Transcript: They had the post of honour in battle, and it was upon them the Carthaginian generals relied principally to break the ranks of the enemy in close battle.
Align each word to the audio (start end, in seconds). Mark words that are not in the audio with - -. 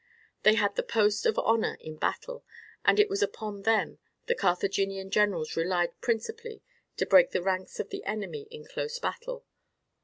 They 0.41 0.55
had 0.55 0.75
the 0.77 0.81
post 0.81 1.27
of 1.27 1.37
honour 1.37 1.77
in 1.79 1.95
battle, 1.97 2.43
and 2.83 2.99
it 2.99 3.07
was 3.07 3.21
upon 3.21 3.61
them 3.61 3.99
the 4.25 4.33
Carthaginian 4.33 5.11
generals 5.11 5.55
relied 5.55 6.01
principally 6.01 6.63
to 6.97 7.05
break 7.05 7.29
the 7.29 7.43
ranks 7.43 7.79
of 7.79 7.89
the 7.91 8.03
enemy 8.05 8.47
in 8.49 8.65
close 8.65 8.97
battle. 8.97 9.45